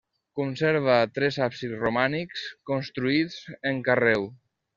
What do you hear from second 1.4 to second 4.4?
absis romànics construïts en carreu.